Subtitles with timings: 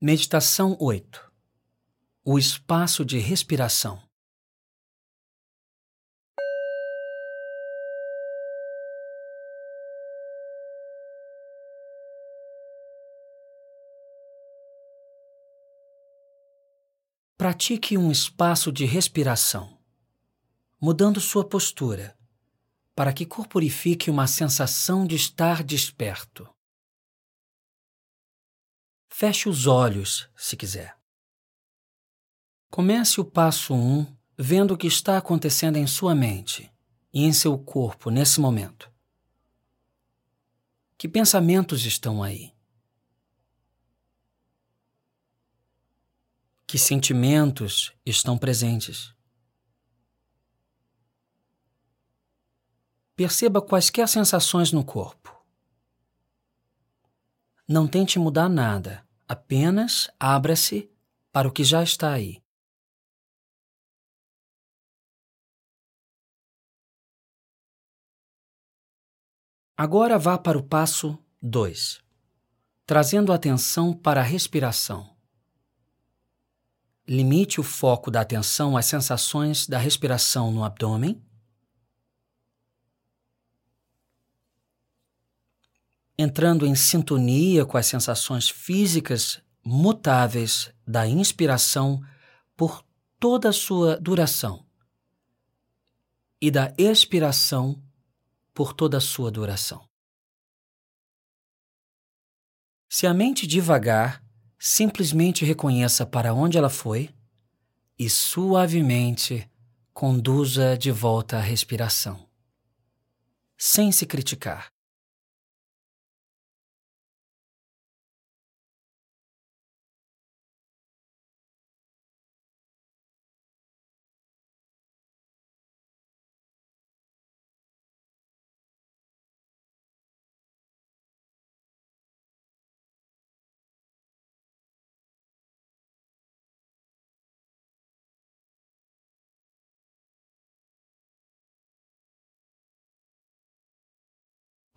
[0.00, 1.28] Meditação 8
[2.24, 4.00] O espaço de respiração.
[17.36, 19.80] Pratique um espaço de respiração,
[20.80, 22.16] mudando sua postura,
[22.94, 26.48] para que corporifique uma sensação de estar desperto.
[29.20, 30.96] Feche os olhos, se quiser.
[32.70, 36.72] Comece o passo 1 um, vendo o que está acontecendo em sua mente
[37.12, 38.88] e em seu corpo nesse momento.
[40.96, 42.54] Que pensamentos estão aí?
[46.64, 49.12] Que sentimentos estão presentes?
[53.16, 55.36] Perceba quaisquer sensações no corpo.
[57.66, 60.90] Não tente mudar nada Apenas abra-se
[61.30, 62.42] para o que já está aí.
[69.76, 72.02] Agora vá para o passo 2,
[72.86, 75.14] trazendo atenção para a respiração.
[77.06, 81.22] Limite o foco da atenção às sensações da respiração no abdômen
[86.18, 92.02] entrando em sintonia com as sensações físicas mutáveis da inspiração
[92.56, 92.84] por
[93.20, 94.66] toda a sua duração
[96.40, 97.80] e da expiração
[98.52, 99.86] por toda a sua duração.
[102.88, 104.24] Se a mente devagar,
[104.58, 107.10] simplesmente reconheça para onde ela foi
[107.96, 109.48] e suavemente
[109.92, 112.28] conduza de volta à respiração,
[113.56, 114.77] sem se criticar.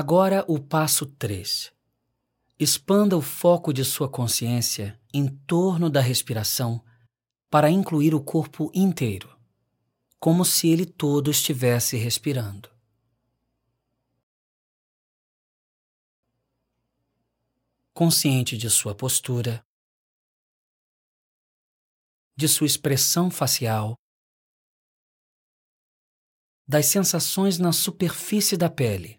[0.00, 1.72] Agora o passo 3.
[2.56, 6.80] Expanda o foco de sua consciência em torno da respiração
[7.50, 9.36] para incluir o corpo inteiro,
[10.20, 12.70] como se ele todo estivesse respirando.
[17.92, 19.66] Consciente de sua postura,
[22.36, 23.98] de sua expressão facial,
[26.68, 29.17] das sensações na superfície da pele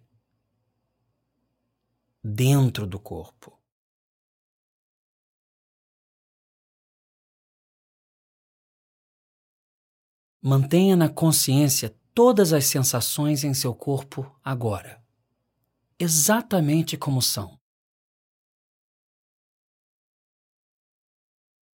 [2.24, 3.57] dentro do corpo.
[10.41, 15.03] Mantenha na consciência todas as sensações em seu corpo agora,
[15.97, 17.59] exatamente como são.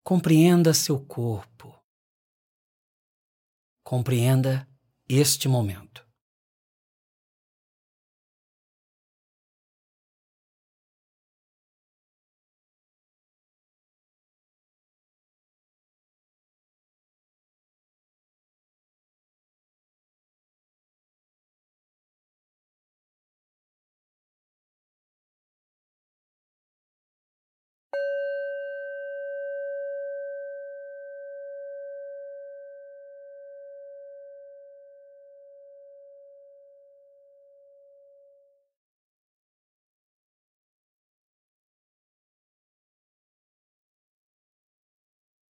[0.03, 1.73] Compreenda seu corpo.
[3.83, 4.67] Compreenda
[5.07, 6.05] este momento.